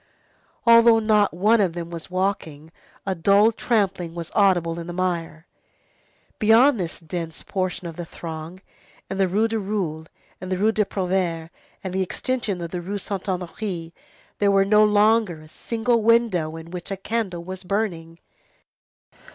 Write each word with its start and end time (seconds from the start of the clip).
Although 0.65 0.97
not 0.97 1.31
one 1.31 1.61
of 1.61 1.73
them 1.73 1.91
was 1.91 2.09
walking, 2.09 2.71
a 3.05 3.13
dull 3.13 3.51
trampling 3.51 4.15
was 4.15 4.31
audible 4.33 4.79
in 4.79 4.87
the 4.87 4.93
mire. 4.93 5.45
Beyond 6.39 6.79
this 6.79 6.99
dense 6.99 7.43
portion 7.43 7.85
of 7.87 7.97
the 7.97 8.05
throng, 8.07 8.57
in 9.11 9.19
the 9.19 9.27
Rue 9.27 9.47
du 9.47 9.59
Roule, 9.59 10.07
in 10.41 10.49
the 10.49 10.57
Rue 10.57 10.71
des 10.71 10.85
Prouvaires, 10.85 11.51
and 11.83 11.93
in 11.93 11.99
the 11.99 12.01
extension 12.03 12.61
of 12.61 12.71
the 12.71 12.81
Rue 12.81 12.97
Saint 12.97 13.25
Honoré, 13.25 13.91
there 14.39 14.49
was 14.49 14.65
no 14.65 14.83
longer 14.83 15.39
a 15.41 15.47
single 15.47 16.01
window 16.01 16.55
in 16.55 16.71
which 16.71 16.89
a 16.89 16.97
candle 16.97 17.43
was 17.43 17.63
burning. 17.63 18.17